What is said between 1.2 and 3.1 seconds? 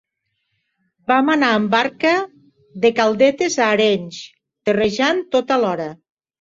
anar amb barca de